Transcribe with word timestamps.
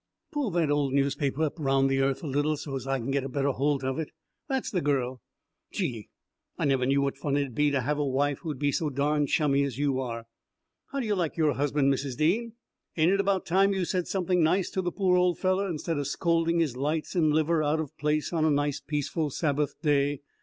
Pull 0.31 0.49
that 0.49 0.71
old 0.71 0.93
newspaper 0.93 1.43
up 1.43 1.59
round 1.59 1.87
the 1.87 1.99
earth 2.01 2.23
a 2.23 2.27
little, 2.27 2.57
so's 2.57 2.87
I 2.87 2.97
can 2.97 3.11
get 3.11 3.23
a 3.23 3.29
better 3.29 3.51
holt 3.51 3.83
of 3.83 3.99
it. 3.99 4.09
That's 4.49 4.71
the 4.71 4.81
girl. 4.81 5.21
Gee, 5.71 6.09
I 6.57 6.65
never 6.65 6.87
knew 6.87 7.03
what 7.03 7.19
fun 7.19 7.37
it'd 7.37 7.53
be 7.53 7.69
to 7.69 7.81
have 7.81 7.99
a 7.99 8.03
wife 8.07 8.39
who'd 8.39 8.57
be 8.57 8.71
so 8.71 8.89
darn 8.89 9.27
chummy 9.27 9.61
as 9.61 9.77
you 9.77 9.99
are. 9.99 10.25
How 10.91 11.01
d'you 11.01 11.13
like 11.13 11.37
your 11.37 11.53
husband, 11.53 11.93
Mrs. 11.93 12.17
Dean? 12.17 12.53
Ain't 12.97 13.11
it 13.11 13.19
about 13.19 13.45
time 13.45 13.73
you 13.73 13.85
said 13.85 14.07
something 14.07 14.41
nice 14.41 14.71
to 14.71 14.81
the 14.81 14.91
poor 14.91 15.35
feller 15.35 15.69
instead 15.69 15.99
of 15.99 16.07
scolding 16.07 16.61
his 16.61 16.75
lights 16.75 17.13
and 17.13 17.31
liver 17.31 17.61
out 17.61 17.79
of 17.79 17.95
place 17.99 18.33
on 18.33 18.43
a 18.43 18.49
nice 18.49 18.79
peaceful 18.79 19.29
Sabbath 19.29 19.79
day? 19.83 20.21